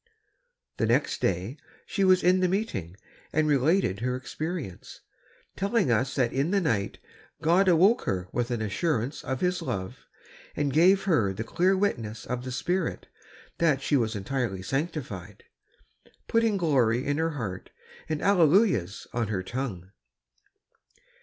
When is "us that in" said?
5.91-6.49